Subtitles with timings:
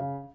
[0.00, 0.32] Hello，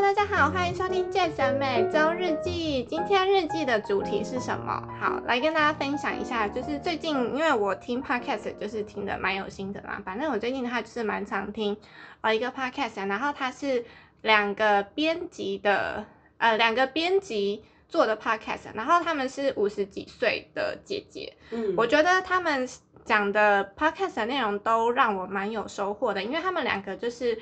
[0.00, 2.82] 大家好，欢迎收听《健身每周日记》。
[2.88, 4.82] 今天日记的主题是什么？
[4.98, 6.48] 好，来跟大家分享一下。
[6.48, 10.00] 就是最近，因为我听 podcast 就是听的蛮有心得嘛。
[10.02, 11.76] 反正我最近的话就是蛮常听
[12.22, 13.84] 呃一个 podcast，然后它是
[14.26, 16.04] 两个编辑的
[16.38, 22.68] 呃两个编辑做的 podcast，然后他们是五十几岁的姐姐，嗯，我觉得他们
[23.04, 27.38] 讲的 podcast 的内容都让我蛮有收获的，因为他们两个就是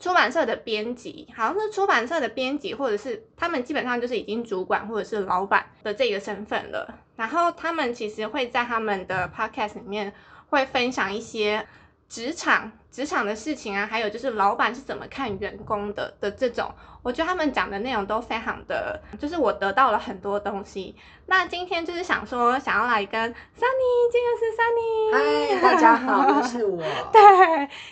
[0.00, 6.98] 出版社的编辑，好像是出版社的编辑，或者是他们基本上就是已经主管或者是老板的这个身份了。
[7.16, 10.12] 然后他们其实会在他们的 podcast 里面
[10.48, 11.66] 会分享一些
[12.08, 20.94] 职场职场的事情啊，还有就是老板是怎么看员工的的这种，我觉得他们讲的内容都非常的，就是我得到了很多东西。
[21.26, 26.82] 那今天就是想说，想要来跟 Sunny，这个是 Sunny，嗨，大家好，又是 我。
[27.12, 27.20] 对，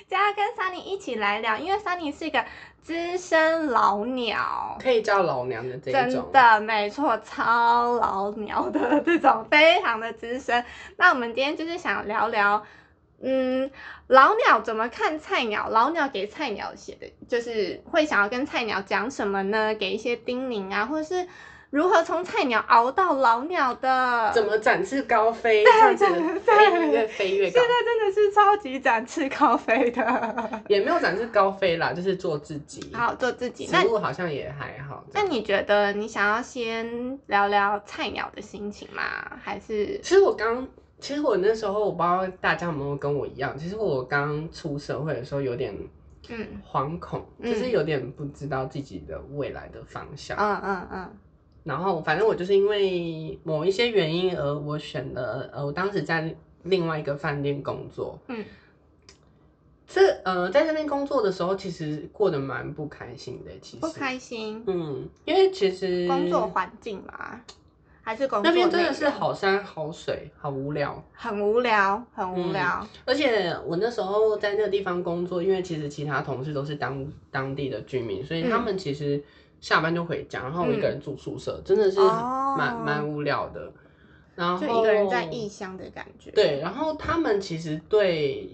[0.08, 2.44] 就要跟 Sunny 一起来聊，因为 Sunny 是一个
[2.80, 4.78] 资深老鸟。
[4.80, 6.30] 可以叫老娘的这一真。
[6.32, 10.64] 的，没错，超老鸟的这种，非常的资深。
[10.96, 12.62] 那我们今天就是想聊聊，
[13.22, 13.70] 嗯，
[14.08, 15.68] 老鸟怎么看菜鸟？
[15.70, 19.74] 老鸟给菜鸟写的，就是会想要跟菜鸟讲什么呢？
[19.74, 21.26] 给一些叮咛啊，或者是
[21.70, 24.30] 如何从菜鸟熬到老鸟的？
[24.34, 30.62] 怎么展翅高飞，这样子对飞越飞越高现，在真的是超级展翅高飞的。
[30.68, 32.92] 也没有展翅高飞啦，就是做自己。
[32.92, 33.68] 好，做自己。
[33.72, 35.02] 那植物好像也还好。
[35.12, 39.02] 那你觉得你想要先聊聊菜鸟的心情吗？
[39.42, 40.68] 还是其实我刚，
[41.04, 45.76] 其实我那时候我不知道大家有没有跟我一样，其实我刚出社会的时候有点
[46.30, 50.34] 嗯惶恐，嗯就是有点不知道自己的未来的方向。
[50.38, 51.10] 嗯嗯嗯
[51.62, 58.18] 然后反正我就是因为某一些原因而我选了，呃，我当时在另外一个饭店工作。
[58.28, 58.42] 嗯，
[59.86, 63.50] 这呃，在这边工作的时候，其实过得蛮不开心的。
[63.60, 67.38] 其实不开心，嗯，因为其实工作环境嘛，
[68.04, 71.02] 还是工作那边真的是好山 好水，好无聊。
[71.14, 72.86] 很无聊，很无聊。
[73.06, 79.22] 而且我那时候在那个地方工作，因为其实其他同事都是当当地的居民，所以他们其实
[79.60, 83.72] 下班就回家，然后我一个人住宿舍，真的是哦蛮蛮无聊的。
[84.36, 86.30] 然后就一个人在异乡的感觉。
[86.32, 88.50] 对，然后他们其实对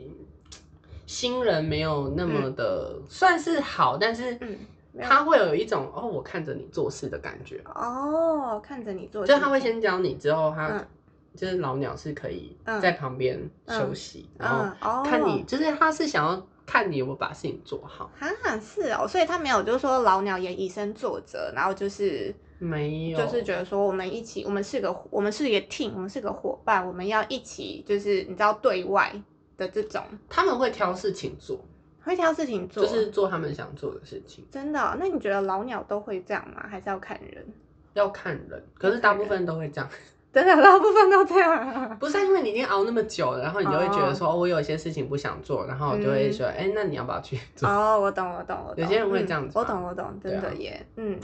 [1.07, 4.59] 新人没有那么的、算是好，但是嗯，
[4.99, 10.87] 他会有一种哦，我看着你做事的感觉，哦，看着你做事，就他会先教你，之后他、嗯。
[11.33, 12.81] 就是老鸟是可以嗯。
[12.81, 29.15] 在旁边休息，然后嗯哦，看你，就是他是想要看你有没有把事情做好，啊，是哦，所以他没有就是说老鸟也以身作则，然后就是没有，就是觉得说我们一起，我们是个我们是一个 team，我们是个伙伴，我们要一起就是你知道对外
[29.57, 30.03] 的这种。
[30.29, 31.65] 他们会挑事情做，
[32.05, 36.67] 会挑事情做，就是做他们想做的事情，真的哦、那你觉得老鸟都会这样吗？
[36.69, 37.47] 还是要看人？
[37.95, 39.91] 要看人，可是大部分都会这样。
[40.33, 41.87] 真的，大部分都这样啊。
[41.99, 47.69] 不是啊因为你已经熬那么久了，然后你就会觉得说，哦，我有一些事情不想做，然后我就会说，哎、那你要不要去做？
[47.69, 48.83] 哦，我懂，我懂，我懂。
[48.83, 51.19] 有些人会这样子我懂，我懂，真的耶，嗯，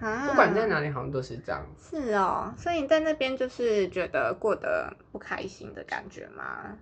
[0.00, 1.64] 啊，不管在哪里，好像都是这样。
[1.80, 6.76] 是哦，所以你在那边就是觉得过得不开心的感觉吗？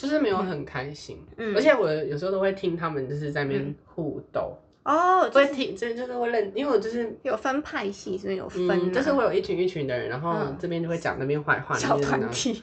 [0.00, 1.54] 就是没有很开心，嗯。
[1.54, 8.78] 而且我有时候都会听他们就是在那边互斗，哦，就是会听，这就是会认，因为我就是有分派系，所以有分、啊。
[8.82, 10.56] 嗯，就是会有一群一群的人，然后嗯。
[10.58, 12.62] 这边就会讲那边坏话，小团体。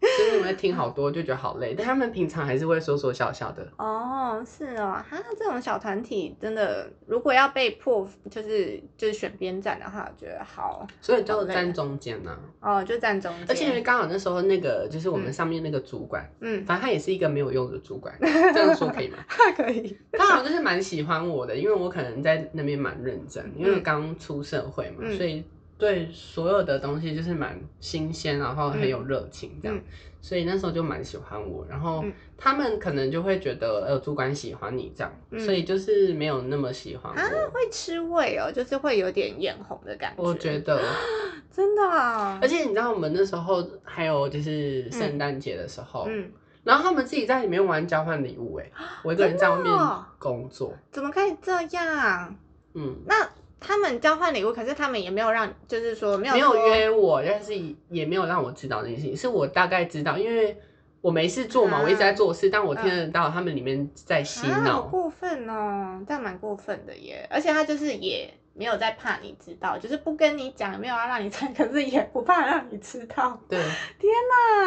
[0.00, 1.74] 就是我们听好多，就觉得好累。
[1.76, 3.66] 但他们平常还是会说说笑笑的。
[3.78, 19.18] 哦，是哦，哈，这种小团体真的，如果要被迫就是就是选边站的话，我觉得好所以就站中间呐、哦，就站中间，而且因为刚好那时候那个就是我们上面那个主管，嗯，反正他也是一个没有用的主管， 这样说可以吗？
[19.56, 25.16] 可以，他好像就是蛮喜欢我的，因为我可能在那边蛮认真，因为刚出社会嘛，嗯。
[25.16, 25.44] 所以
[25.78, 29.76] 对所有的东西就是蛮新鲜，然后很有热情这样。
[29.76, 29.82] 嗯
[30.20, 37.50] 所以那时候就蛮喜欢我，然后嗯他们可能就会觉得，呃，主管喜欢你这样，嗯所以就是没有那么喜欢啊我。
[37.52, 40.20] 会吃味哦，就是会有点眼红的感觉。
[40.22, 40.82] 我觉得，
[41.52, 46.28] 真的啊，而且你知道，我们那时候还有就是圣诞节的时候，嗯，
[46.64, 48.68] 然后他们自己在里面玩交换礼物，哎，
[49.04, 49.72] 我一个人在外面
[50.18, 52.36] 工作，怎么可以这样？
[52.74, 53.24] 嗯，那
[53.60, 57.52] 他们交换礼物，可是他们也没有让，就是说没有没有约我，但是
[57.88, 60.56] 也没有让我知道这件事情，是我大概知道，因为
[61.00, 64.82] 我没事做嘛，啊我一直在做事，但我听得到他们里面在洗啊，好脑。
[64.82, 67.26] 过分哦，这样蛮过分的耶。
[67.30, 73.40] 而且他就是也没有在怕你知道，就是不跟你讲，没有要让你猜，可是也不怕让你知道。
[73.48, 73.58] 对，
[73.98, 74.12] 天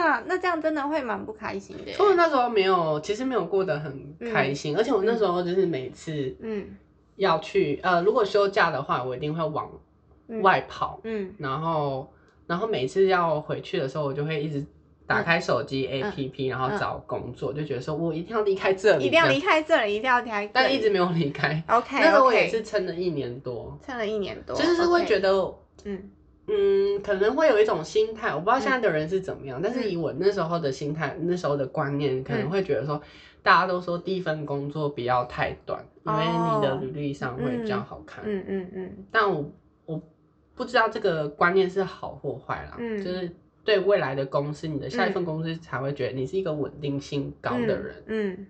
[0.02, 1.94] 哪，那这样真的会蛮不开心的耶。
[1.94, 6.78] 所以我那时候没有，其实没有过得很开心，而且我那时候就是每次嗯
[7.22, 9.70] 要去，呃，如果休假的话，我一定会往
[10.28, 11.34] 嗯外跑，嗯。
[11.38, 12.12] 然后，
[12.48, 14.66] 然后每次要回去的时候，我就会一直
[15.06, 20.50] 打开手机 APP，、然后找工作，就觉得说我一定要离开这里，嗯一定要离，开这里，一定要离开。
[20.52, 21.64] 但一直没有离开。
[21.70, 26.12] OK，那时候我也是撑了一年多，撑了一年多，就是会觉得得，嗯。
[26.48, 33.00] 嗯，可能会有一种心态，我不知道现在的人是怎么样，但是以我那时候的心态，那时候的观念，可能会觉得说，
[33.44, 38.24] 大家都说第一份工作不要太短，因为你的履历上会比较好看。
[38.28, 39.52] 嗯嗯嗯但我
[39.86, 40.02] 我
[40.56, 43.04] 不知道这个观念是好或坏啦，嗯。
[43.04, 43.32] 就是
[43.64, 48.04] 对未来的公司，你的下一份公司才会觉得你是一个稳定性高的人。
[48.08, 48.48] 嗯嗯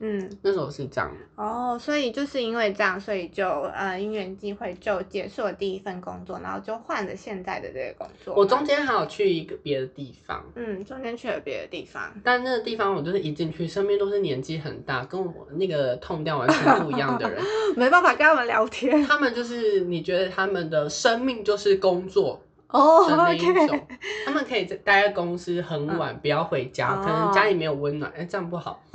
[0.00, 0.30] 嗯。
[0.42, 8.34] 那时候是这样，哦，所以就是因为这样，所以就呃因缘际会就结束了第一份工作，然后就换了现在的这个工作。
[8.34, 17.42] 我中间还有去一个别的地方，嗯中间去了别的地方，但那个地方我就是一进去，身边都是年纪很大，跟我那个痛调完全不一样的人。
[17.76, 23.82] 没办法跟他们聊天他们就是你觉得他们的生命就是工作哦的那一种，，OK，
[24.26, 28.82] 他们可以在待在公司很晚，不要回家，哦可能家里没有温暖，哎、这样不好。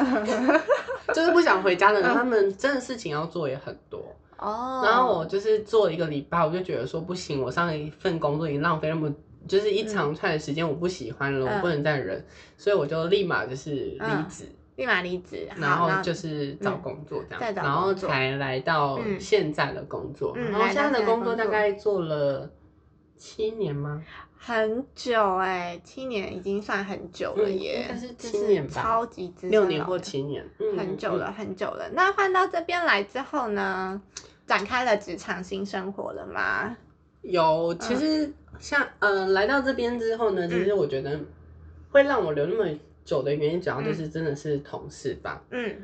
[1.14, 4.00] 就是不想回家的人，他们真的事情要做也很多。
[4.38, 9.10] 哦，然后我就是做一个礼拜，我就觉得说不行，我上一份工作已经浪费那么
[9.48, 11.56] 就是一长串的时间，我不喜欢了，嗯。
[11.56, 12.26] 我不能再忍，
[12.58, 19.18] 所以我就立马就是离嗯职，立马离职，然后就是找嗯工作这样，然后才来到嗯。
[19.20, 22.50] 现在的工作，嗯然后现在的工作来到现在的工作大概做了
[23.16, 24.04] 七年吗？
[24.48, 31.90] 很久哎、七年已经算很久了嗯耶，但是就七年吧超级资深六年或七年，嗯很久了，嗯很久了。
[31.94, 34.00] 那换到这边来之后呢，
[34.46, 36.78] 展开了职场新生活了吗？
[37.24, 41.20] 有，嗯其实像呃来到这边之后呢，其实我觉得
[41.90, 42.70] 会让我留那么
[43.04, 45.44] 久的原因，主要就是真的是同事吧。
[45.50, 45.76] 嗯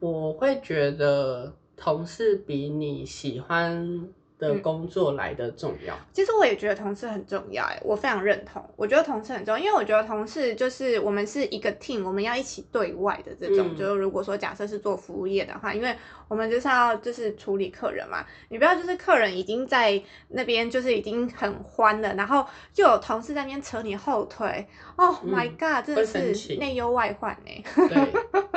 [0.00, 5.94] 我会觉得同事比你喜欢的嗯工作来的重要。
[6.12, 8.62] 其实我也觉得同事很重要，哎，我非常认同。
[8.76, 13.68] 我觉得同事很重要，因为我觉得同事就是我们是一个 team，我们要一起对外的这种。
[13.72, 15.94] 嗯就是如果说假设是做服务业的话，因为
[16.28, 24.66] 我们就是要就是处理客人嘛，你不要就是客人已经在那边就是已经很欢了，然后就有同事在那边扯你后腿。
[24.96, 28.12] Oh 嗯 my god，、真的是内忧外患呢，对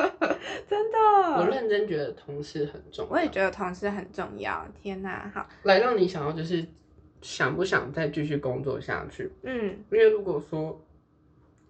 [0.70, 0.98] 真的。
[1.38, 3.12] 我认真觉得同事很重要。
[3.12, 4.66] 我也觉得同事很重要。
[4.81, 6.66] 天哪，好，来让你想要就是
[7.21, 9.31] 想不想再继续工作下去？
[9.44, 9.77] 嗯。
[9.92, 10.81] 因为如果说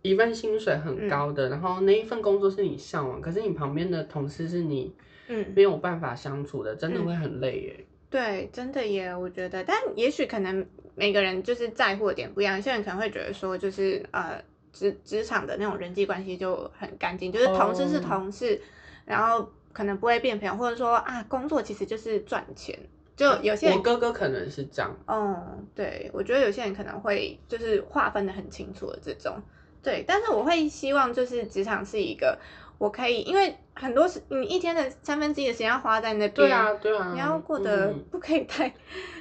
[0.02, 4.94] 一份薪水很高的，然后那一份工作是你向往，可是你旁边的同事是你
[5.28, 7.86] 嗯，没有办法相处的，真的会很累耶。
[8.10, 10.66] 对，真的耶，我觉得，但也许可能
[10.96, 14.44] 每个人就是在乎的点不一样，有些人可能会觉得说，就是呃，
[14.74, 18.02] 职职场的那种人际关系就很干净，就是同事是哦。
[18.04, 18.60] 同事，
[19.06, 22.80] 然后可能不会变朋友，或者说啊，工作其实就是赚钱，
[23.20, 29.36] 就有些人我哥哥可能是这样，嗯，对，我觉得有些人可能会就是划分的很清楚的这种，
[29.84, 32.40] 对，但是我会希望就是职场是一个
[32.78, 38.74] 我可以，因为很多时你一天的三分之一的时间要花在那边，对啊，对啊，你要过得嗯不可以太、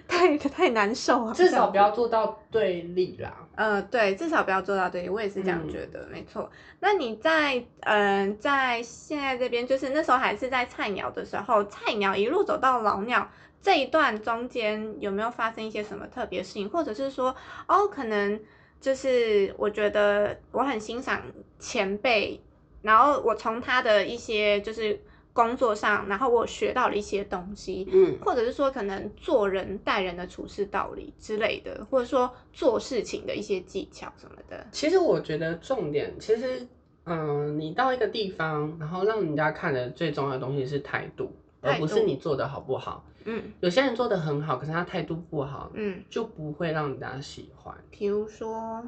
[0.06, 3.34] 太太难受啊，至少不要做到对立啦。
[3.56, 6.48] 呃，对，至少不要做到对立，我也是这样嗯觉得，没错。
[6.78, 13.28] 那你在嗯、呃在现在这边，就是那时候还是在菜鸟的时候，菜鸟一路走到老鸟
[13.60, 17.34] 这一段中间，有没有发生一些什么特别事情，或者是说，
[17.66, 18.40] 哦，可能
[18.80, 21.22] 就是我觉得我很欣赏
[21.58, 22.40] 前辈，
[22.82, 24.98] 然后我从他的一些就是
[25.32, 34.66] 工作上，然后我学到了一些东西，嗯，或者是说可能做人待人的处事道理之类的，或者说做事情的一些技巧什么的。
[34.70, 36.66] 其实我觉得重点，其实
[37.04, 43.04] 嗯，你到一个地方，然后让人家看的最重要的东西是态度，而不是你做的好不好。
[43.28, 43.52] 嗯。
[43.60, 47.74] 有些人做的很好，可是他态度不好，嗯，就不会让人家喜欢。
[47.90, 48.82] 比如说，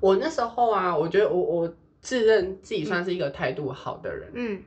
[0.00, 4.30] 我那时候啊，我觉得我我自认自己算是一个态度好的人。
[4.34, 4.62] 嗯。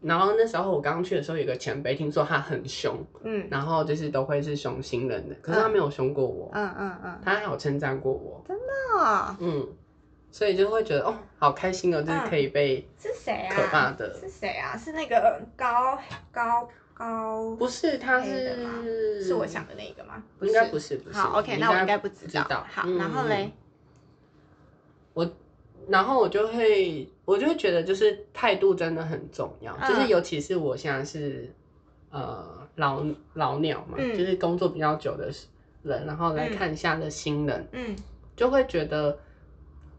[0.00, 3.46] 然后那时候我刚去的时候，有个前辈听说他很凶，嗯。
[3.50, 8.44] 然后就是都会是凶新人的，可是他没有凶过我，嗯嗯嗯，他还有称赞过我，
[8.94, 9.66] 哦，嗯，
[10.30, 13.56] 所以就会觉得哦，好开心哦，就是可以被、是谁啊？
[13.56, 14.12] 可怕的。
[14.20, 14.76] 是谁啊？
[14.76, 15.98] 是那个高
[16.30, 20.22] 高高，不是他是是我想的那个吗？
[20.40, 22.42] 应该不是不是，好，OK，那我应该不知道。
[22.42, 23.52] 知道，好，嗯然后嘞，
[25.12, 25.30] 我
[25.88, 31.52] 然后我就会我就会觉得就是态度真的很重要，嗯就是尤其是我现在是
[32.10, 34.16] 呃老老鸟嘛，嗯。
[34.16, 35.30] 就是工作比较久的
[35.82, 36.56] 人，然后来嗯。
[36.56, 37.94] 看一下的新人，嗯。
[38.36, 39.18] 就会觉得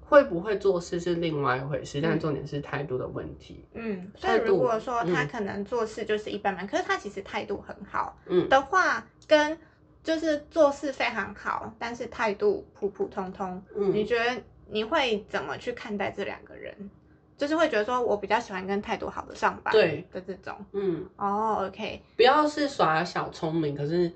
[0.08, 2.20] 会不会做事是另外一回事，但嗯。
[2.20, 3.66] 重点是态度的问题。
[3.74, 9.58] 嗯，所以如果说他嗯可能做事就是一般般，可是他其实态度很好嗯，的话，跟
[10.04, 13.92] 就是做事非常好，但是态度普普通通，嗯。
[13.94, 16.90] 你嗯，觉得你会怎么去看待这两个人？
[17.38, 20.56] 就是会觉得说我比较喜欢跟态度好的上班对的这种。
[20.72, 24.10] 嗯，哦，OK，不要是耍小聪明，可是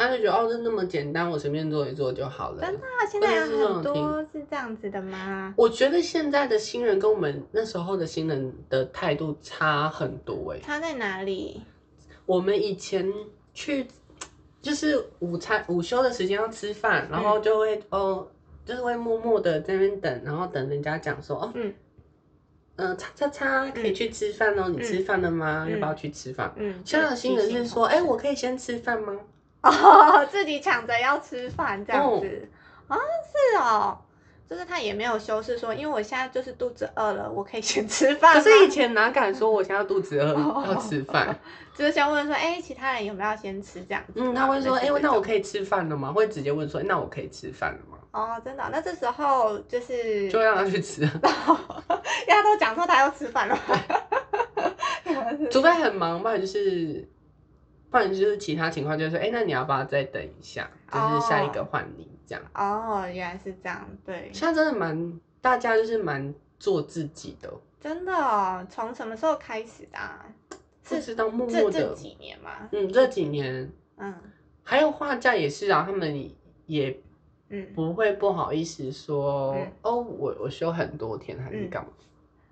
[0.00, 2.62] 他就觉得哦，这那么简单，我随便做一做就好了。
[2.62, 5.52] 真的啊现在有很多是这样子的吗？
[5.58, 11.60] 我觉得现在的新人跟我们那时候的新人的态度差很多哎、差在哪里？
[12.24, 13.12] 我们以前
[13.52, 13.86] 去
[14.62, 18.26] 就是午餐午休的时间要吃饭，然后就会、哦，
[18.64, 21.74] 就是会默默的在那边等，然后等人家讲说哦，嗯
[22.76, 25.66] 嗯、叉叉叉可以去吃饭哦，你吃饭了吗？
[25.68, 26.50] 嗯要不要去吃饭？
[26.56, 29.14] 嗯，现在的新人是说，哎、我可以先吃饭吗？
[29.62, 32.48] 哦，自己抢着要吃饭这样哦子
[32.88, 33.98] 啊、是哦，
[34.48, 38.34] 就是他也没有修饰说，因为我现在就是肚子饿了，我可以先吃饭。
[38.34, 41.38] 可是以前哪敢说我现在肚子饿哦要吃饭？
[41.76, 44.14] 就是先问说，哎、其他人有没有要先吃这样子？
[44.16, 46.12] 嗯，他会说，哎、那我可以吃饭了吗？
[46.12, 47.96] 会直接问说，那我可以吃饭了吗？
[48.12, 51.20] 哦，真的哦、那这时候就是，就让他去吃， 因为
[52.26, 53.56] 他都讲说他要吃饭了，
[55.48, 57.08] 除非很忙，吧就是，
[57.90, 60.70] 不然就是其他情况，就是说哎、那你要不要再等一下？
[60.92, 62.44] 就是下一个换你这样。
[62.54, 70.24] 哦，原来是这样，对，现在真的蛮，大家就是蛮做自己的，真的哦，从什么时候开始的、啊？
[70.82, 74.12] 不知道默这这默的，几年嘛，嗯，这几年嗯
[74.64, 76.30] 还有画家也是啊，他们
[76.66, 77.00] 也
[77.48, 81.90] 嗯，不会不好意思说，嗯哦，我我休很多天还是干嘛，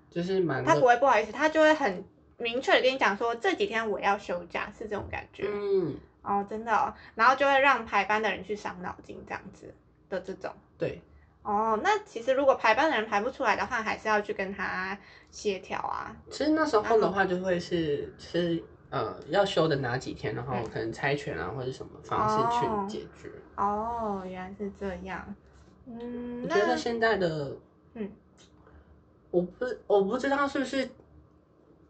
[0.09, 2.03] 就是蛮他不会不好意思，他就会很
[2.39, 5.45] 明确的跟你讲说这几天我要休假，是这种感觉。
[5.47, 9.73] 嗯，哦，真的哦，然后就会让排班的人去伤脑筋这样子
[10.09, 10.51] 的这种。
[10.77, 11.01] 对，
[11.43, 14.97] 哦，那其实如果排班的人排不出来的话，还是要去跟他
[15.29, 16.15] 协调啊。
[16.29, 23.29] 其实那时候的话就会是是呃要休的哪几天，然后嗯可能猜拳啊或者什么方式哦去解决。
[23.55, 25.35] 哦，原来是这样。
[25.85, 27.57] 嗯，那我觉得现在的，
[27.95, 28.09] 嗯，
[29.31, 30.89] 我不我不知道是不是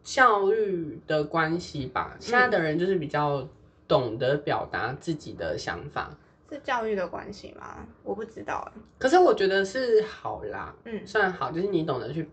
[0.02, 3.46] 教育的关系吧，现在的人就是比较
[3.86, 6.10] 懂得表达自己的想法，
[6.50, 7.86] 是教育的关系吗？
[8.02, 8.70] 我不知道。
[8.74, 8.80] 哎。
[8.98, 11.06] 可是我觉得是好啦，嗯。
[11.06, 12.28] 算好，就是你懂得去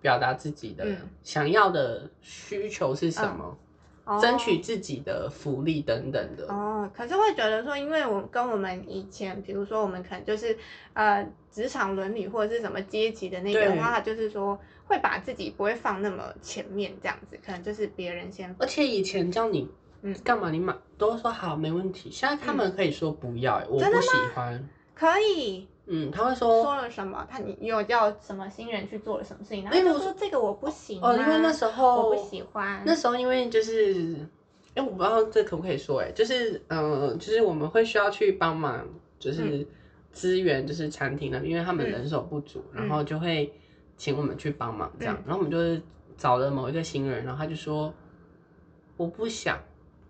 [0.00, 0.96] 表达自己的嗯。
[1.22, 3.56] 想要的需求是什么，
[4.04, 4.18] 哦。
[4.20, 6.46] 争取自己的福利等等的。
[6.48, 10.56] 哦，可是会觉得说，因为我跟我们以前，比如说我们可能就是
[10.94, 19.68] 呃职场伦理或者是什么阶级的那个话，就是说会把自己不会放那么前面这样子，可能就是别人先而且以前叫你
[20.02, 20.16] 嗯。
[20.24, 24.68] 干嘛，你买都说好没问题，现在他们可以说不要、欸我真的不喜欢。
[24.94, 25.68] 可以。
[25.92, 34.28] 嗯，他会说说了什么，他你有叫什么新人去做了什么事情，然后例如就说这个我不行哦，因为那时候我不喜欢，那时候因为就是，
[34.74, 38.86] 哎、我不知道这可不可以说、哎，就是呃，就是我们会需要去帮忙，
[39.18, 39.66] 就是
[40.12, 43.52] 支援，就是餐厅那边，因为他们嗯人手不足，嗯然后就会
[43.96, 45.22] 请我们去帮忙这样，嗯。
[45.26, 45.82] 然后我们就是
[46.16, 47.92] 找了某一个新人，然后他就说
[48.96, 49.58] 我不想，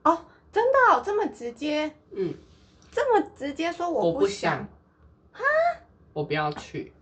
[0.04, 0.18] 哦，
[0.52, 2.34] 真的、哦、这么直接，嗯，
[2.90, 4.68] 这么直接说我不想
[5.32, 5.42] 哈，
[6.12, 6.92] 我不要去。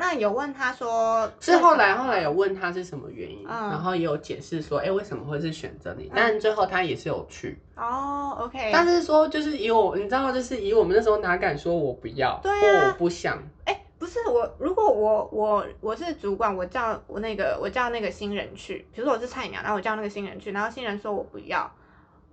[0.00, 6.10] 那有问他说是后来后来有问他是什么原因，嗯然后也有解释说，哎、为什么会是选择你？
[6.14, 21.70] 但最后他也是有去，哦，OK，但是说就是以我，你知道，就是以我们那时候哪敢说我不要，对啊或我不想，哎、不是我，如果我我我是主管，我叫我那个我叫那个新人去，比如说我是菜鸟，然后我叫那个新人去，然后新人说我不要，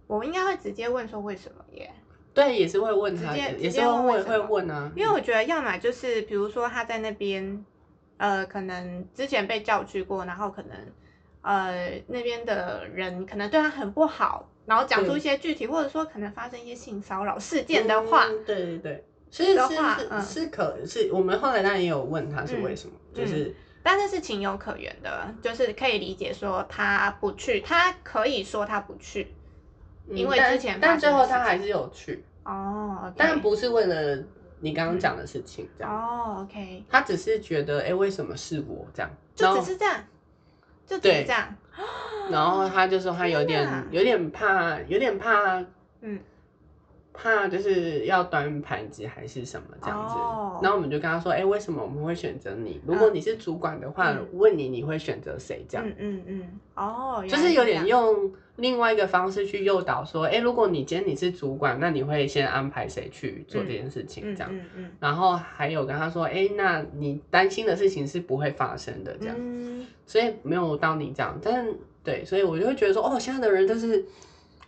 [0.08, 1.92] 我应该会直接问说为什么耶？
[2.38, 7.65] 对，也是会问他直接的，也是会会问啊，因为我觉得要么就是比如说他在那边，
[8.17, 10.77] 呃，可能之前被叫去过，然后可能
[11.41, 29.34] 呃那边的人可能对他很不好，然后讲出一些具体，或者说可能发生一些性骚扰事件的话，嗯对对对，是的是是话嗯是可是，我们后来当然也有问他是为什么，嗯就是但是是情有可原的，就是可以理解说他不去，他可以说他不去。
[30.10, 34.24] 因为之前发但最后他还是有去，哦但不是为了
[34.60, 39.12] 你刚刚讲的事情这样，哦，OK，他只是觉得，哎，为什么是我这样？
[39.36, 40.04] 就只是这样，
[40.86, 41.56] 就只是这样，
[42.32, 45.64] 然后他就说他有点有点怕，有点怕
[46.02, 46.20] 嗯，
[47.18, 50.14] 怕就是要端盘子还是什么这样子。
[50.16, 52.82] 哦然后我们就跟他说，哎、为什么我们会选择你？
[52.86, 55.64] 如果你是主管的话，嗯问你你会选择谁？
[55.70, 64.24] 这样、嗯嗯嗯，哦，就是有点用另外一个方式去诱导说，哎、如果你今天你是主管，那你会先安排谁去做这件事情？
[64.26, 64.50] 嗯这样。
[64.52, 69.36] 嗯嗯然后还有跟他说，哎、那你担心的事情是不会发生的，这样。
[69.38, 74.04] 嗯，所以没有到你这样，但是对，所以我就会觉得说，哦，现在的人就是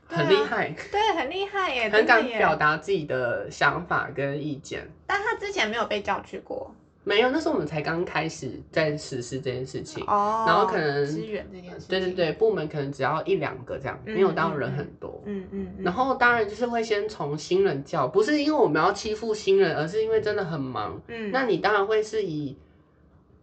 [0.10, 2.56] 很厉害， 对，很厉害耶，很敢表。
[2.56, 4.86] 达自己的想法跟意见。
[5.06, 6.74] 但他之前没有被叫去过
[7.06, 10.04] 没有，那时候我们才刚开始在实施这件事情。
[10.06, 15.22] 哦，然后可能支援这件事情，对对，对，部门可能只要一两个这样，嗯没有到人很多。
[15.26, 21.02] 嗯嗯，嗯然后当然就是会先从新人叫，不是因为我们要欺负新人，而是因为真的很忙。
[21.08, 22.56] 嗯，那你当然会是以，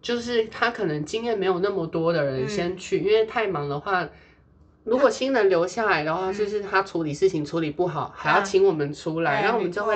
[0.02, 4.08] 就是他可能经验没有那么多的人嗯先去，因为太忙的话，
[4.86, 9.94] 如果新人留下来的话，嗯就是他处理事情处理不好，还要请我们出来，对然后我们就会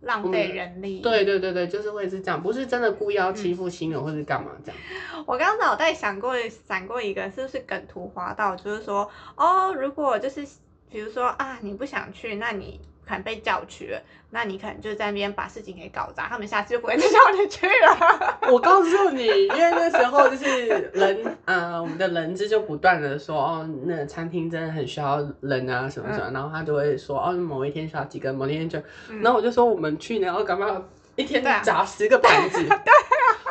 [0.00, 1.00] 浪费人力。
[1.00, 4.80] 对对对对，就是会是这样，不是真的故意要欺负新人或者干嘛这样。
[5.24, 6.34] 我刚刚脑袋想过
[6.66, 10.44] 闪过一个，是不是梗图滑到，就是说，哦，如果就是
[10.90, 18.38] 比如说啊，你不想去，那你可能被叫去了，那你可能就在那边把事情给搞砸，他们下次就不会再叫你去了。
[18.50, 29.20] 我告诉你，因为那时候就是人，呃，我们的人资就不断的说，哦，那个餐厅真的很需要人啊，什么什么，然后他就会说，哦，某一天需要几个，某一天就，嗯。
[29.22, 30.82] 然后我就说我们去，然后干嘛
[31.16, 32.80] 一天砸十个盘子， 对啊，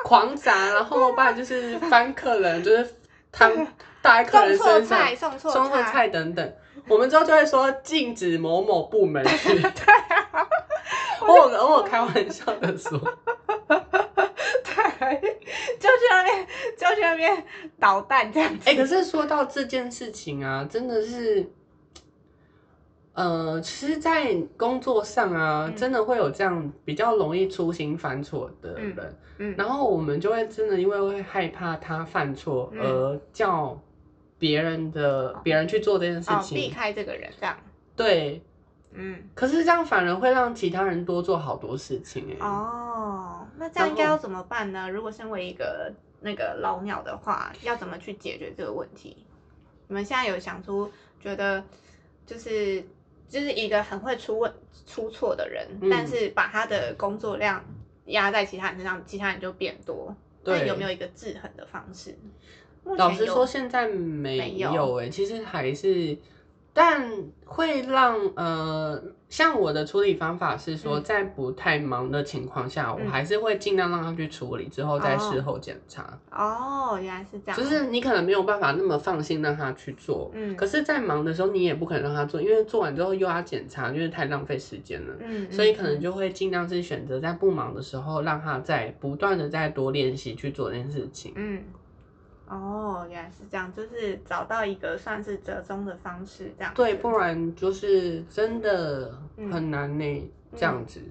[0.03, 2.87] 狂砸，然后不然就是翻客人，就是
[3.31, 3.51] 汤
[4.01, 6.53] 搭在客人送错身上，菜，送错送错菜等等，
[6.87, 9.61] 我们之后就会说禁止某某部门去，
[11.25, 12.99] 偶尔偶尔开玩笑的说。
[14.65, 15.19] 对，
[15.79, 16.47] 就去那边，
[16.77, 17.43] 就去那边
[17.79, 18.69] 捣蛋这样子。
[18.69, 21.45] 哎、可是说到这件事情啊，真的是，
[23.13, 25.75] 呃，其实，在工作上啊，嗯。
[25.75, 29.55] 真的会有这样比较容易粗心犯错的人，嗯。
[29.57, 32.81] 然后我们就会真的因为会害怕他犯错，嗯。
[32.81, 33.77] 而叫
[34.43, 37.55] 别人的别人去做这件事哦，情，避开这个人这样。
[37.95, 38.43] 对。
[38.95, 44.87] 嗯，可是这样反而会让其他人多做好多事情、哎、哦，那这样应该要怎么办呢？
[44.87, 49.25] 如果身为一个那个老鸟的话，要怎么去解决这个问题？
[49.87, 51.63] 你们现在有想出觉得
[52.27, 52.83] 就是
[53.27, 54.53] 就是一个很会出问
[54.85, 57.65] 出错的人，嗯但是把他的工作量
[58.05, 60.15] 压在其他人身上，其他人就变多。
[60.43, 62.15] 那对有没有一个制衡的方式？
[62.97, 66.17] 老实说，现在没没有有哎、其实还是，
[66.73, 67.07] 但
[67.45, 76.19] 会让呃，像我的处理方法是说，嗯在不太忙的情况下，我嗯还是会尽量让他去处理，之后再哦事后检查。
[76.31, 85.15] 哦，原来是这样，就是你可能没有办法那么放心让他去做，嗯可是，在忙的时候你也不可能让他做，因为做完之后又要检查，就是太浪费时间了。
[85.19, 91.33] 嗯，所以可能嗯就会尽量是选择在不忙的时候，让他在不断的再多练习去做这件事情。
[91.35, 91.61] 嗯，
[92.47, 99.17] 哦，原来是这样，就是找到一个算是折中的方式，这样子对，不然就是真的
[99.51, 101.01] 很难呢、这样子，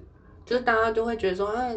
[0.45, 1.69] 就是大家就会觉得说啊，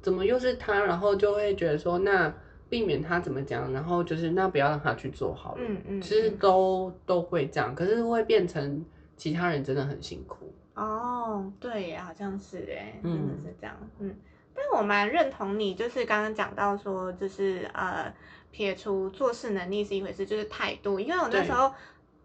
[0.00, 2.32] 怎么又是他，然后就会觉得说那
[2.68, 5.60] 避免他怎么讲，然后就是那不要让他去做好了。
[5.60, 8.84] 嗯嗯，其实嗯都都会这样，可是会变成
[9.16, 10.52] 其他人真的很辛苦。
[10.74, 14.14] 哦，对耶，好像是哎，真的嗯是这样，嗯。
[14.52, 18.12] 但我蛮认同你，就是刚刚讲到说，就是呃，
[18.50, 20.98] 撇除做事能力是一回事，就是态度。
[21.00, 21.72] 因为我那时候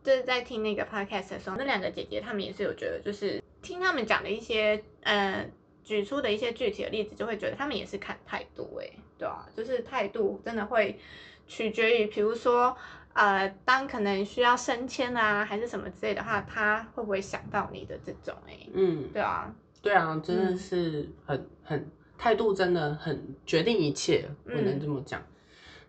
[0.04, 5.50] 就是在听那个 podcast 的时候，那两个姐姐她们也是有觉得，就是听她们讲的一些呃
[5.84, 11.00] 举出的一些具体的例子，就会觉得她们也是看态度，哎，对啊，就是态度真的会
[11.48, 12.76] 取决于，比如说。
[13.18, 18.70] 呃，当可能需要升迁啊，还是什么之类的话，他会不会想到你的这种、欸？
[18.74, 25.24] 嗯，对啊，对啊，真的嗯是很很态度，真的很决定一切，我能嗯这么讲。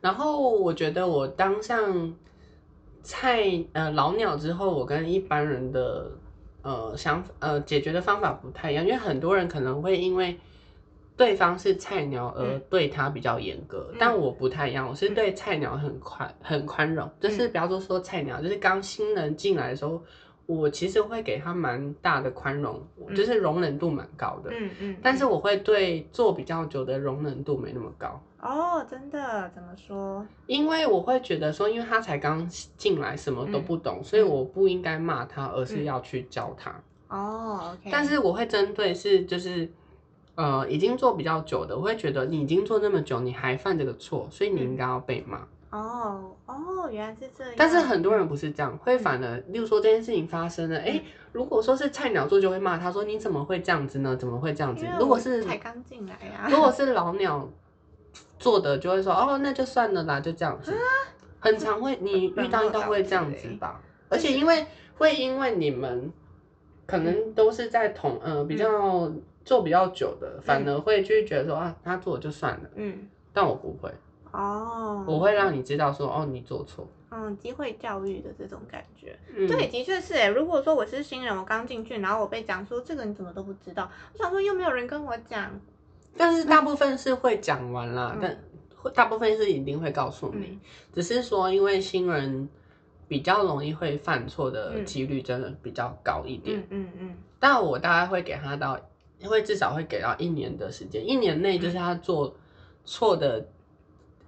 [0.06, 2.14] 然后我觉得我当上
[3.02, 3.42] 菜
[3.72, 6.08] 呃老鸟之后，我跟一般人的
[6.62, 10.38] 呃想呃解决的方法不太一样，因为很多人可能会因为
[11.16, 12.62] 对方是菜鸟而嗯。
[12.70, 13.96] 对他比较严格，嗯。
[13.98, 20.00] 但我不太一样，我是对菜鸟很宽很宽容，就是不要说说菜鸟，就是刚新人进来的时候。
[20.46, 22.80] 我其实会给他蛮大的宽容，
[23.14, 28.20] 就是容忍度蛮高的，嗯嗯，但是我会对做比较久的容忍度没那么高。
[28.40, 30.24] 哦，真的怎么说？
[30.46, 36.70] 因为我会觉得说，因为他才刚进来，什么都不懂，所以我不应该骂他，而是要去教他。
[37.08, 39.68] 哦，OK，但是我会针对是就是，
[40.36, 45.46] 呃，已经做比较久的，我会觉得你已经做那么久，你还犯这个错，所以你应该要被骂。
[45.70, 47.54] 哦哦，原来是这样。
[47.56, 51.02] 但是很多人不是这样，会反而，例如说这件事情发生了，哎、
[51.32, 54.16] 如果说是菜鸟做，就会骂他说你怎么会这样子呢？
[54.16, 54.86] 怎么会这样子？
[54.98, 57.48] 如果是才刚进来呀、如果是老鸟
[58.38, 60.72] 做的，就会说哦，那就算了啦，就这样子。
[60.72, 60.78] 啊
[61.38, 63.80] 很常会你遇到应该会这样子吧？
[64.08, 66.10] 而且因为会因为你们
[66.86, 69.12] 可能都是在同呃比较
[69.44, 73.92] 做比较久的，反而会去觉得说啊，他做就算了，嗯，但我不会，
[74.36, 76.86] 哦，我会让你知道说哦，你做错。
[77.08, 79.16] 嗯机会教育的这种感觉。
[79.34, 80.26] 嗯对，的确是诶。
[80.28, 85.50] 如果说我是新人，我刚进去，然后我被讲说这个你怎么都不知道，我想说又没有人跟我讲。
[86.16, 88.38] 但是大部分是会讲完啦，嗯但
[88.76, 90.60] 会大部分是一定会告诉你，嗯
[90.92, 92.48] 只是说因为新人
[93.08, 96.58] 比较容易会犯错的嗯几率真的比较高一点。
[96.58, 98.78] 嗯嗯嗯但我大概会给他到，
[99.24, 102.34] 会至少会给到一年的时间，一年内就是他做
[102.84, 103.46] 错的。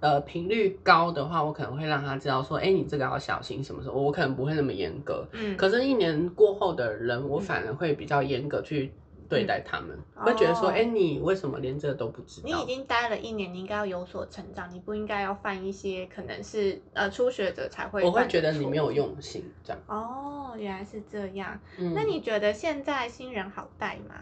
[0.01, 3.95] 呃，频率高的话，我可能会让他知道说，哎、你这个要小心什么时候。
[3.95, 8.93] 我可能不会那么严格，嗯，可是，一年过后的人，我反而会比较严格去
[9.27, 12.47] 对待他们，会觉得说，哦哎、你为什么连这个都不知道？
[12.47, 18.03] 你已经待了一年，你应该要有所成长，你不应该要犯一些可能是呃初学者才会。
[18.03, 18.89] 我会觉得你没有。
[18.91, 19.81] 用心，这样。
[19.87, 21.59] 哦，原来是这样。
[21.77, 24.15] 嗯那你觉得现在新人好带吗？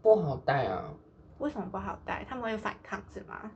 [0.00, 0.84] 不好带啊？
[1.38, 2.24] 为什么不好带？
[2.28, 3.50] 他们会反抗是吗？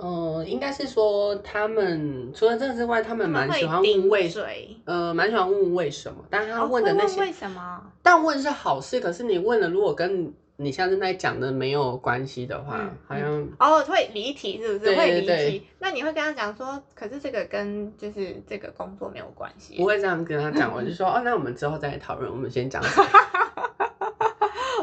[0.00, 4.76] 嗯、应该是说他们除了这个之外，他们蛮喜欢问为，嘴。
[4.84, 6.24] 呃，蛮喜欢问为什么。
[6.30, 7.82] 但是他哦问的那些，为什么？
[8.02, 14.94] 但问是好事，可是你问了，如果跟你现在在讲的没有关系的话，嗯好像哦，会离题是不是？
[14.94, 15.66] 对会离题。
[15.78, 19.76] 那你会跟他讲说，可是这个跟就是这个工作没有关系。
[19.76, 20.72] 不会这样跟他讲。
[20.74, 23.08] 我就说， 哦，那我们之后再讨论，我们先讲这个。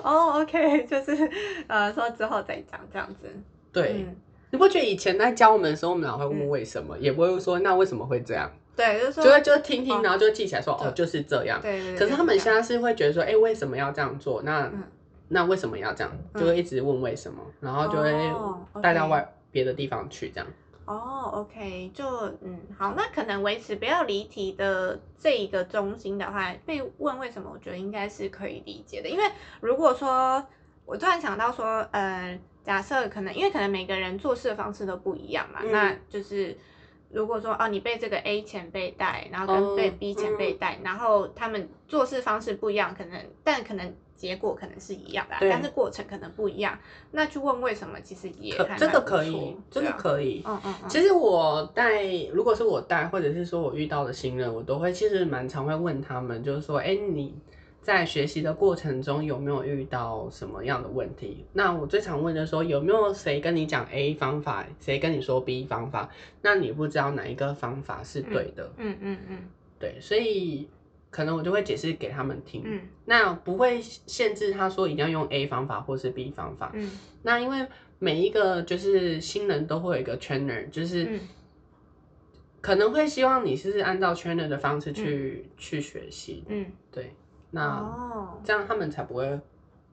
[0.04, 1.32] 哦，OK，就是
[1.68, 3.34] 呃说之后再讲这样子。
[3.72, 4.16] 对，嗯，
[4.54, 11.60] 你不觉得以前在教我们的时候，我们老会问为什么，也不会说那为什么会这样，对，就是说，就会就听听，哦然后就记起来说，对哦，就是这样。
[11.60, 11.98] 对。
[11.98, 14.44] 可是他们现在是会觉得说，哎、为什么要这样做？
[14.44, 14.84] 那、嗯
[15.30, 16.14] 那为什么要这样？
[16.36, 20.48] 嗯就会一直问为什么，然后就会哦带到外别的地方去，这样。
[20.86, 22.06] 哦，OK，就
[22.42, 29.10] 嗯好，那可能维持不要离题的这一个中心的话，被问为什么，我觉得应该是可以理解的。
[29.10, 29.24] 因为
[29.62, 30.46] 如果说
[30.86, 36.58] 我突然想到说，呃，假设可能因为可能每个人做事的方式都不一样嘛，嗯那就是
[37.10, 43.94] 如果说哦，你被这个 A 前辈带，然后跟哦被 B 前辈带，然后他们做事方式不一样，可能但可能。
[44.16, 46.80] 结果可能是一样的啊、但是过程可能不一样。
[47.12, 50.42] 那去问为什么，其实也可还这个可以，这个对啊可以。
[50.46, 57.36] 嗯嗯嗯，其实我带，如果是我带，或者是说我遇到的新人，我都会其实蛮常会问他们，就是说，哎、你
[57.84, 61.46] 在学习的过程中有没有遇到什么样的问题？
[61.52, 66.10] 那我最常问的说，有没有谁跟你讲 A 方法，谁跟你说 B 方法，
[66.42, 68.72] 那你不知道哪一个方法是对的？
[68.78, 69.38] 嗯嗯嗯
[69.78, 70.68] 对，所以
[71.10, 72.62] 可能我就会解释给他们听。
[72.66, 76.72] 嗯那不会限制他说一定要用 A 方法或是 B 方法。
[76.74, 76.90] 嗯
[77.22, 77.68] 那因为
[78.00, 81.20] 每一个就是新人都会有一个 trainer，就是嗯
[82.62, 86.46] 可能会希望你是按照 trainer 的方式去、去学习。
[86.48, 87.14] 嗯，对，
[87.54, 88.42] 那哦。
[88.44, 89.40] 这样他们才不会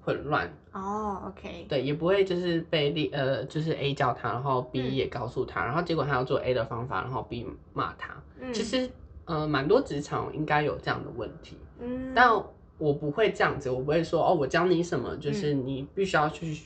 [0.02, 8.14] 混乱，哦，OK，对，也不会就是被利呃就是 A 叫他，然后 B 嗯也告诉他，然后结果他要做 A 的方法，然后 B 骂他。
[8.40, 8.90] 嗯，其实
[9.26, 11.58] 呃蛮多职场应该有这样的问题。
[11.78, 12.32] 嗯，但
[12.78, 16.56] 我不会这样子，我不会说哦，我教你什么，就是你必须要去，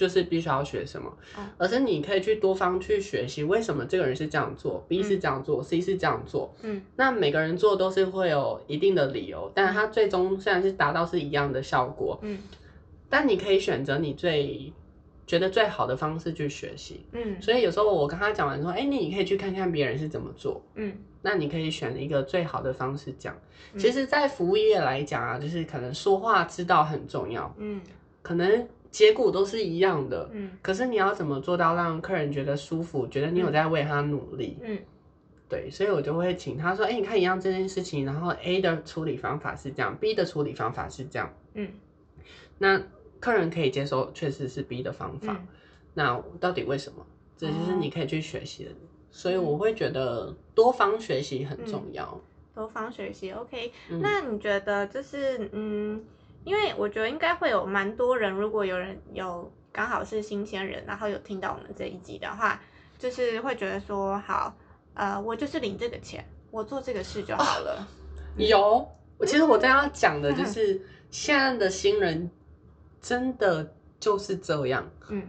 [0.00, 1.44] 就是必须要学什么，哦。
[1.58, 6.80] 而是你可以去多方去学习，为什么这个人是这样做，B 是这样做、c 是这样做，嗯。
[6.96, 12.38] 那每个人做都是会有一定的理由，但是他最终虽然是达到是一样的效果，嗯。
[13.10, 14.72] 但你可以选择你最
[15.26, 17.04] 觉得最好的方式去学习。
[17.12, 17.36] 嗯。
[17.42, 20.94] 所以有时候我跟他讲完说，哎、你可以去看看别人是怎么做，嗯。
[21.20, 23.36] 那你可以选一个最好的方式讲。
[23.74, 23.78] 嗯。
[23.78, 27.82] 其实，在服务业来讲啊，就是可能说话之道很重要，嗯。
[28.22, 34.58] 可能结果都是一样的，嗯可是你要怎么做到让客人觉得舒服，觉得你有在为他努力？
[34.62, 34.78] 嗯
[35.48, 41.68] 对，所以我就会请他说，哎、你看一样这件事情，然后 A 的处理方法是这样，B 的处理方法是这样，嗯
[42.58, 42.80] 那
[43.18, 45.32] 客人可以接受，确实是 B 的方法。
[45.32, 45.46] 嗯
[45.92, 47.04] 那到底为什么？
[47.36, 48.70] 这就是哦你可以去学习的。
[49.10, 52.20] 所以我会觉得多方学习很重要。
[52.54, 53.72] 多方学习，OK。
[53.90, 56.00] 嗯那你觉得就是嗯，
[56.44, 62.60] 因为我觉得应该会有蛮多人，如果有人有刚好是新鲜人，然后有听到我们这一集的话，
[62.98, 64.54] 就是会觉得说好，
[64.94, 67.86] 呃，我就是领这个钱，我做这个事就好了。
[68.36, 72.30] 有，我其实我在要讲的就是现在的新人
[73.00, 74.88] 真的就是这样。
[75.08, 75.22] 嗯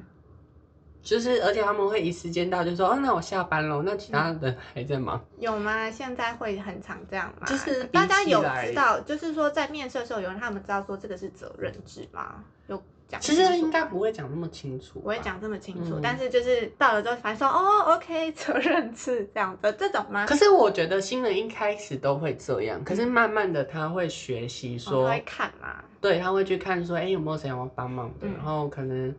[1.04, 5.20] 就是而且他们会一时间到就说，哦，那我下班了，那其他人还在忙。
[5.40, 5.90] 有吗？
[5.90, 7.48] 现在会很常这样吗？
[7.48, 12.44] 就是大家有知道，就是说在面试的时候，有人他们知道说这个是责任制吗？
[12.68, 13.36] 有讲其？
[13.36, 15.20] 实应该不会讲那么清楚，不会。
[15.20, 20.26] 讲这么清楚，嗯但是就是到了之后，反正说哦，OK，责任制这样的这种吗？
[20.28, 29.14] 可是我觉得新人一开始都会这样，可是慢慢的他会学习我说，会看嘛，对，他会去看说，哎、有没有谁要帮忙的，嗯然后可能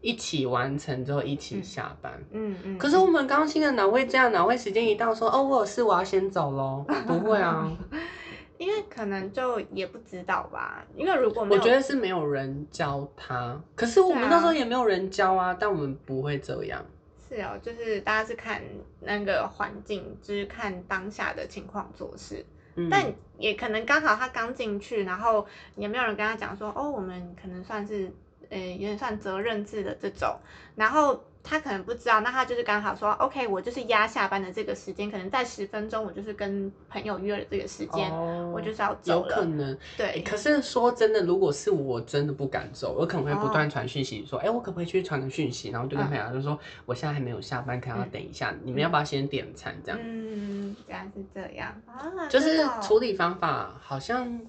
[0.00, 2.12] 一起完成之后一起下班。
[2.30, 2.78] 嗯嗯。
[2.78, 4.30] 可是我们刚新的哪会这样？
[4.32, 6.84] 哪会时间一到说，哦，我有事，我要先走喽？
[7.06, 7.70] 不会啊，
[8.58, 13.60] 因为可能就也不知道吧，因为如果我觉得是没有人教他。
[13.74, 16.84] 可是我们那时候也没有人教啊，但我们不会这样。
[17.28, 18.62] 是哦，就是大家是看
[19.00, 23.04] 那个环境，就是看当下的情况做事，嗯，但
[23.36, 28.10] 也可能刚好他刚进去，然后也没有人跟他讲说，哦，我们可能算是
[28.50, 30.36] 呃有点算责任制的这种，
[30.74, 39.72] 然后他可能不知道，那他就是刚好说，OK，我就是压下班的这个时间，可能在十分钟，我就是跟朋友约了这个时间，哦我就是要走了，可能。
[39.72, 45.70] 欸对，可是说真的，如果是我真的不敢走，我可能会不哦断传讯息说，哎、我可不可以去传个讯息？
[45.70, 49.72] 然后就跟嗯朋友就说，我现在还没有下班，可能要嗯等一下，你们要不要先点餐？
[49.84, 54.40] 这样，嗯，原来是这样啊，就是处理方法好像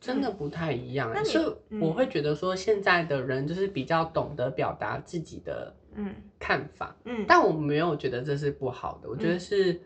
[0.00, 1.80] 真的不太一样、那你所以嗯。
[1.80, 6.14] 我会觉得说，现在的人就是比较懂得表达自己的嗯。
[6.38, 9.78] 看法，嗯，但我没有觉得这是不好的，我觉得是、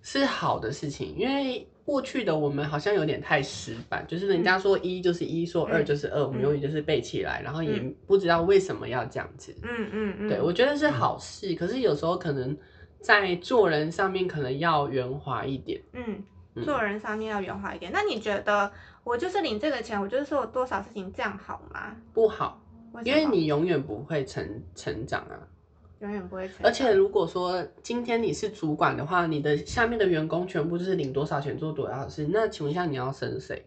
[0.00, 9.54] 是好的事情，因为过去的我们好像有点太死板，就是人家说一就是一，说二就是二，我们永远就是背起来，然后也不知道为什么要这样子。
[9.62, 12.56] 嗯嗯嗯，对，我觉得是好事，可是有时候可能
[13.00, 15.82] 在做人上面可能要圆滑一点。
[15.92, 16.22] 嗯，嗯
[16.64, 17.90] 做人上面要圆滑一点。
[17.92, 18.70] 那你觉得
[19.04, 21.94] 我就是领这个钱，我就是说我多少事情这样好吗？
[22.12, 22.60] 不好，
[22.92, 25.38] 为什么因为你永远不会成成长啊。
[26.00, 33.64] 永远不会成长，而且如果说今天你是主管的话，你的下面的员工全部就是领多少钱做多少事，那请问一下你要升谁？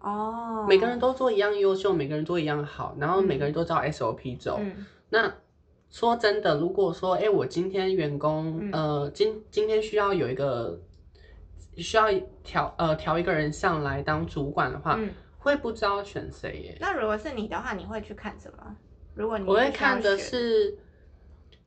[0.00, 4.58] 哦，每个人都做一样优秀，每个人都一样好，然后每个人都照 SOP 走。
[4.60, 5.32] 嗯那
[5.90, 10.76] 说真的，如果说，哎、我今天员工，嗯呃，今今天需要有一个
[11.76, 12.06] 需要
[12.42, 16.78] 调呃调一个人上来当主管的话，嗯，会不知道选谁耶。
[16.80, 18.76] 那如果是你的话，你会去看什么？
[19.14, 20.76] 如果你我会看的是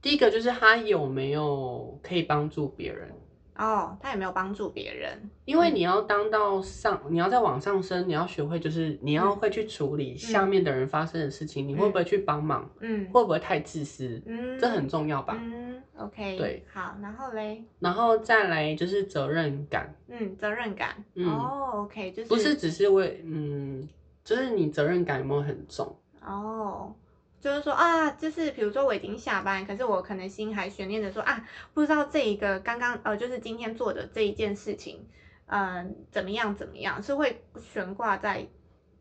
[0.02, 3.10] 第一个就是他有没有可以帮助别人。
[3.56, 5.18] 哦，他有没有帮助别人？
[5.46, 12.70] 因为你要当到上，你要在往上升，你要学会就是你要会去处理下面的人发生的事情，你会不会去帮忙？
[12.82, 14.22] 嗯会不会太自私？
[14.28, 15.36] 嗯，这很重要吧。
[15.42, 23.88] 嗯，OK，对，好，然后嘞，然后再来就是责任感，嗯，责任感，嗯哦，OK，就是不是只是为嗯，
[24.24, 25.96] 就是你责任感有没有很重？
[26.22, 26.94] 哦，
[27.40, 35.06] 就是说啊，就是比如说我已经下班，可是我可能心还悬念着说啊，不知道这一个刚刚呃，就是今天做的这一件事情，
[35.48, 38.48] 嗯、怎么样怎么样，是会悬挂在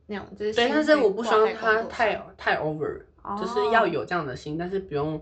[0.06, 5.20] 那种就是对，但是我不希望他太太 over，哦就是要有这样的心，但是不用。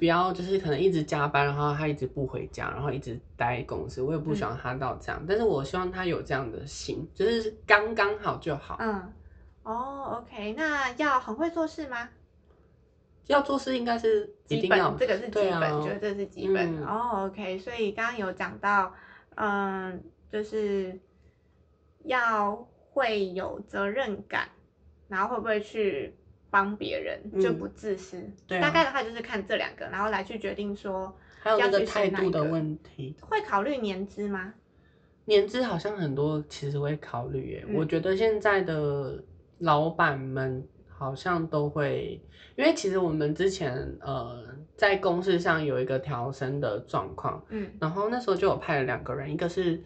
[0.00, 5.22] 不要就是可能一直加班，然后他一直不回家，然后一直待公司，我也不希望他到这样。
[5.28, 8.78] 但是我希望他有这样的心，就是刚刚好就好。
[8.80, 9.12] 嗯，
[9.62, 12.08] 哦，OK，那要很会做事吗？
[13.26, 16.80] 要做事应该是一基定要本，这个是基本，觉得这是基本。
[16.80, 18.94] 嗯哦，OK，所以刚刚有讲到，
[19.34, 20.98] 嗯，就是
[22.04, 22.56] 要
[22.90, 24.48] 会有责任感，
[25.08, 26.16] 然后会不会去
[26.50, 28.22] 帮别人，就嗯不自私。
[28.46, 33.14] 对啊大概的话就是看这两个，然后来去决定说还有那个态度的问题。
[33.20, 34.52] 会考虑年资吗？
[35.26, 39.22] 年资好像很多其实会考虑耶，嗯我觉得现在的
[39.58, 42.20] 老板们好像都会，
[42.56, 49.80] 因为其实我们之前呃在公司上有一个调升的状况，嗯然后那时候就有派了两个人，一个是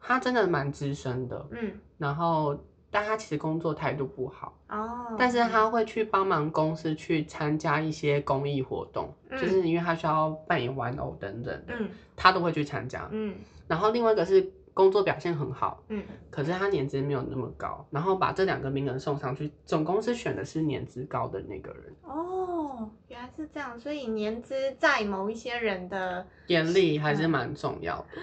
[0.00, 2.58] 他真的蛮资深的，嗯，然后
[2.90, 13.08] 但他其实工作态度不好，哦，但是他会去帮忙公司去参加一些公益活动，嗯就是因为他需要扮演玩偶等等的，嗯他都会去参加。
[13.12, 13.34] 嗯。
[13.68, 28.20] 然后另外一个是工作表现很好，嗯可是他年资没有那么高，然后把这两个名额送上去，总公司选的是年资高的那个人，哦，原来是这样，所以年资在某一些人的眼力还是蛮重要的，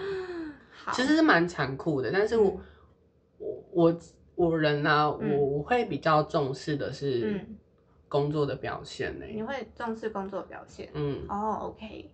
[0.84, 2.60] 好，其实是蛮残酷的，但是我、
[3.38, 3.98] 我我
[4.38, 7.56] 我人呢、嗯我我会比较重视的是嗯
[8.08, 10.88] 工作的表现呢、你会重视工作表现。
[10.94, 12.10] 嗯，哦，OK，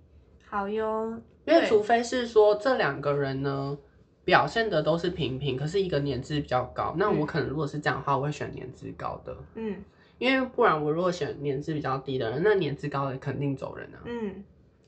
[0.48, 1.20] 好哟。
[1.44, 3.78] 因为除非是说这两个人呢。
[4.24, 9.36] 表现的都是平平，可是一个年资比较高，那我嗯可能如果是这样的话，我会选年资高的。
[9.54, 9.84] 嗯，
[10.16, 14.00] 因为不然我如果选年资比较低的人，那年资高的肯定走人啊。
[14.06, 14.42] 嗯，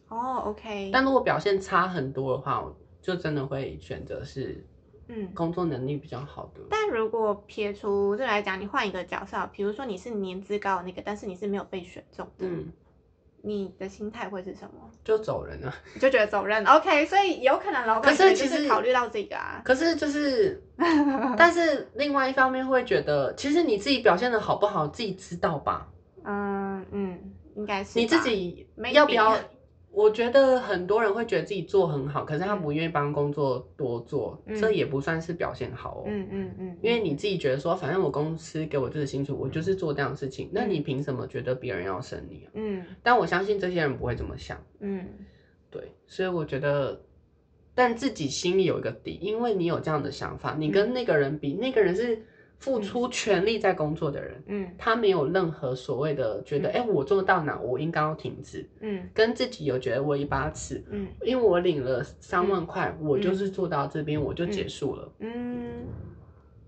[0.09, 4.65] 哦，OK，但如果表现差很多的话，我就真的会选择是
[5.09, 5.33] 嗯。
[5.35, 6.61] 工作能力比较好的。
[6.71, 12.73] 但如果撇除这来讲，你换一个角色，比如说你是年资高的那个，但是你是没有被选中的，嗯，
[13.43, 14.91] 你的心态会是什么？
[15.05, 15.73] 就走人啊。
[15.95, 20.63] 你就觉得走人，OK，所以有可能老板可是其实考虑到这个啊，可是就是，
[21.37, 25.89] 但是另外一方面会觉得，其实你自己表现的好不好，自己知道吧？
[26.25, 27.19] 嗯嗯，
[27.55, 29.37] 应该是你自己要不要？
[29.97, 34.55] 我觉得很多人会觉得自己做很好，可是他不愿意帮工作多做，嗯。
[34.61, 36.05] 这也不算是表现好哦。
[36.07, 37.17] 嗯嗯嗯，因为你。
[37.17, 42.51] 自己觉得说，反正我公司给我这个薪水，我就是做这样的事情，那你凭什么觉得别人要升你啊？
[42.53, 42.85] 嗯？
[43.03, 45.03] 但我相信这些人不会这么想，嗯。
[45.71, 47.01] 对，所以我觉得，
[47.75, 52.23] 但自己心里有一个底，因为你有这样的想法，你跟那个人比，那个人是
[52.59, 54.75] 付出全力在工作的人，嗯。
[54.79, 59.09] 他没有任何所谓的觉得，哎、我做到哪，我应该要停止，嗯。
[59.15, 61.07] 跟自己有觉得我一把尺，嗯。
[61.23, 65.13] 因为我领了三万块，我就是做到这边，我就结束了。
[65.21, 65.85] 嗯。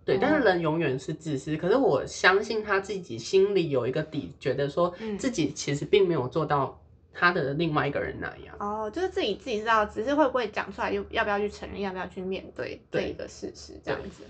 [0.05, 1.57] 对，哦但是人永远是自私。
[1.57, 5.19] 可是我相信他自己心里有一个底，觉得说嗯。
[5.19, 6.81] 自己其实并没有做到
[7.13, 8.55] 他的另外一个人那样。
[8.61, 14.23] 哦，就是自己自己知道，只是会不会讲出来，又要不要去承认，要不要去面对这一个事实，这样子。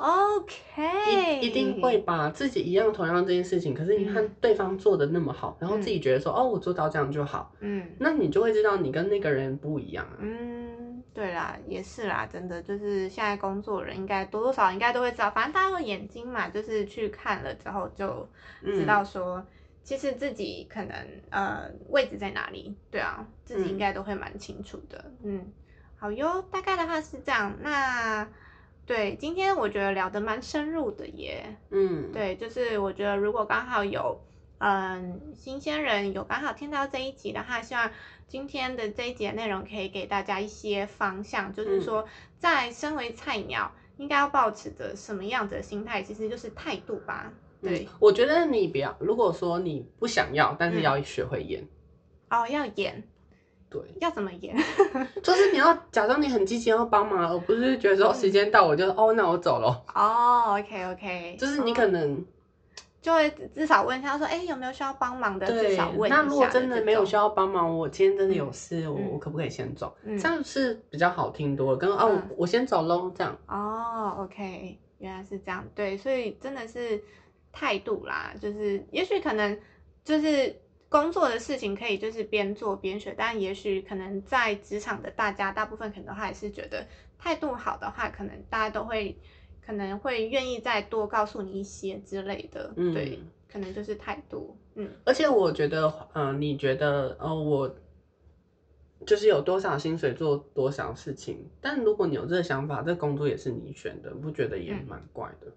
[0.00, 10.16] OK，一一定会吧，自己一样同样这件事情，可是你看对方做的那么好，然后自己觉得说、哦，我做到这样就好，嗯那你就会知道你跟那个人不一样啊。
[10.20, 18.26] 嗯，对啦，也是啦，真的就是现在工作人应该多多少少应该都会知道，反正大家都眼睛嘛，就是去看了之后就
[18.64, 19.44] 知道说，
[19.82, 20.96] 其实自己可能
[21.28, 25.12] 呃位置在哪里，对啊，自己应该都会蛮清楚的。
[25.22, 25.46] 嗯，
[25.98, 27.54] 好哟，大概的话是这样。
[27.60, 28.26] 那
[28.90, 34.20] 对今天我觉得聊得蛮深入的耶，嗯，对，就是我觉得如果刚好有
[34.58, 37.88] 嗯新鲜人有刚好听到这一集的话，希望
[38.26, 41.80] 今天的这一集的内容可以给大家一些方向，就是嗯。
[41.82, 42.04] 说
[42.36, 47.32] 在身为菜鸟应该要保持着什么样子的心态，其实就是态度吧。
[47.62, 50.82] 对，嗯我觉得你不要，如果说你不想要，但是嗯。
[50.82, 51.64] 要学会演，
[52.28, 53.04] 哦，要演，
[53.70, 54.54] 对，要怎么演？
[55.22, 59.68] 就是你要假装你很积极要帮忙，而不是觉得说时间到我就哦，那我走了。
[59.94, 62.24] 哦，OK OK，就是你可能
[63.00, 65.46] 就会至少问一下说，哎，有没有需要帮忙的？
[65.46, 66.20] 至少问一下。
[66.20, 69.94] 那如果真的没有需要，要帮忙，我今天真的有事，我嗯我可不可以先走？
[70.02, 71.78] 嗯这样是比较好听多了。
[71.78, 73.36] 跟哦，我先走喽，这样。
[73.46, 77.00] 哦，OK，原来是这样，对，所以真的是
[77.52, 79.56] 态度啦，就是也许可能
[80.04, 80.54] 就是
[80.90, 86.84] 工作的事情可以就是边做边学，但也许可能在职场的大家大部分可能还是觉得
[87.16, 89.16] 态度好的话，可能大家都会
[89.64, 92.92] 可能会愿意再多告诉你一些之类的，嗯。
[92.92, 94.90] 对，可能就是态度，嗯。
[95.04, 97.72] 而且我觉得，嗯、你觉得，呃，我
[99.06, 104.84] 就是有多少薪水做多少事情，但如果你有这个想法，这工作也是你选的，不觉得也嗯。
[104.88, 105.46] 蛮怪的？
[105.46, 105.52] 嗯，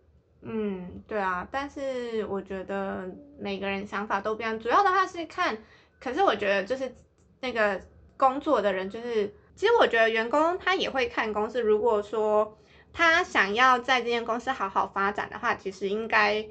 [1.08, 5.58] 对啊，但是我觉得每个人想法都不一样，主要的话是看，
[6.00, 6.94] 可是我觉得就是
[7.40, 7.80] 那个
[8.18, 12.58] 工作的人，就是其实我觉得员工他也会看公司，如果说
[12.92, 16.46] 他想要在这间公司好好发展的话，其实应该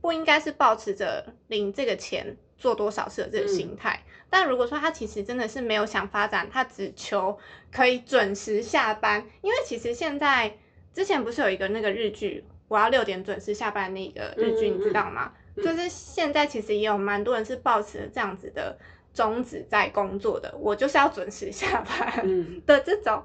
[0.00, 4.02] 不应该是保持着领这个钱做多少事的这个心态。
[4.28, 7.38] 但如果说他其实真的是没有想发展，他只求
[7.72, 10.58] 可以准时下班，因为其实现在
[10.92, 15.32] 之前不是有一个那个日剧，我要六点准时下班那个日剧，你知道吗？
[15.56, 18.76] 嗯就是现在其实也有蛮多人是抱持这样子的
[19.12, 23.24] 宗旨在工作的，我就是要准时下班嗯，的这种。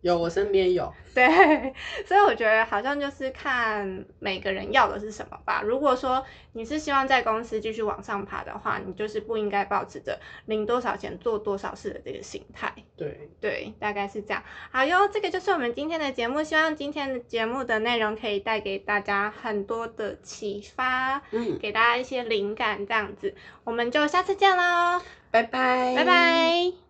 [0.00, 0.92] 有，我身边有。
[1.12, 1.26] 对，
[2.06, 5.60] 所以我觉得好像就是看每个人要的是什么吧。
[5.64, 12.72] 如果说你是希望在公司继续往上爬的话，你就是不应该保持着领多少钱做多少事的这个心态。
[12.96, 14.42] 对，对，大概是这样。
[14.70, 23.34] 好哟，这个就是我们今天的节目，希望今天的节目的内容可以带给大家很多的启发，嗯，给大家一些灵感，这样子。
[23.64, 26.80] 我们就下次见喽，拜拜，拜拜。